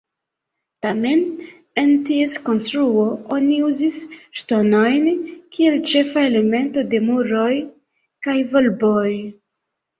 [0.85, 1.19] Tamen,
[1.81, 3.03] en ties konstruo
[3.37, 3.99] oni uzis
[4.41, 5.07] ŝtonojn
[5.59, 7.49] kiel ĉefa elemento de muroj
[8.27, 9.09] kaj volboj.